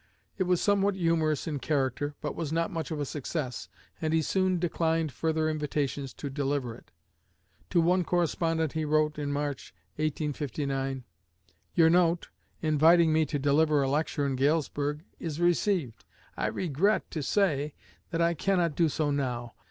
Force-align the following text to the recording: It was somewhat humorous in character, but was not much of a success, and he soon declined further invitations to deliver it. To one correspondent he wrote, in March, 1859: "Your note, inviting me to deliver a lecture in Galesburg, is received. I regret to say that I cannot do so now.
It 0.35 0.45
was 0.45 0.59
somewhat 0.59 0.95
humorous 0.95 1.45
in 1.45 1.59
character, 1.59 2.15
but 2.21 2.35
was 2.35 2.51
not 2.51 2.71
much 2.71 2.89
of 2.89 2.99
a 2.99 3.05
success, 3.05 3.69
and 4.01 4.15
he 4.15 4.23
soon 4.23 4.57
declined 4.57 5.11
further 5.11 5.47
invitations 5.47 6.11
to 6.15 6.27
deliver 6.27 6.73
it. 6.73 6.89
To 7.69 7.79
one 7.79 8.03
correspondent 8.03 8.73
he 8.73 8.83
wrote, 8.83 9.19
in 9.19 9.31
March, 9.31 9.75
1859: 9.97 11.03
"Your 11.75 11.91
note, 11.91 12.29
inviting 12.63 13.13
me 13.13 13.27
to 13.27 13.37
deliver 13.37 13.83
a 13.83 13.89
lecture 13.91 14.25
in 14.25 14.35
Galesburg, 14.35 15.03
is 15.19 15.39
received. 15.39 16.03
I 16.35 16.47
regret 16.47 17.11
to 17.11 17.21
say 17.21 17.75
that 18.09 18.23
I 18.23 18.33
cannot 18.33 18.73
do 18.75 18.89
so 18.89 19.11
now. 19.11 19.53